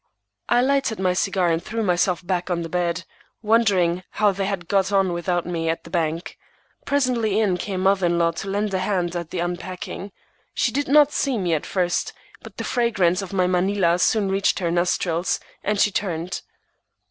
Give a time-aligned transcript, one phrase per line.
[0.49, 3.03] I lighted my cigar and threw myself back on the bed,
[3.43, 6.39] wondering how they had got on without me at the bank.
[6.85, 10.11] Presently in came mother in law to lend a hand at the unpacking.
[10.55, 14.57] She did not see me at first, but the fragrance of my Manila soon reached
[14.57, 16.41] her nostrils, and she turned.